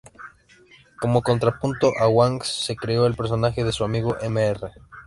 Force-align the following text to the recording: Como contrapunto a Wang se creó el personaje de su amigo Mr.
Como 0.99 1.21
contrapunto 1.21 1.91
a 1.99 2.07
Wang 2.07 2.41
se 2.43 2.75
creó 2.75 3.05
el 3.05 3.15
personaje 3.15 3.63
de 3.63 3.71
su 3.71 3.83
amigo 3.83 4.17
Mr. 4.27 4.71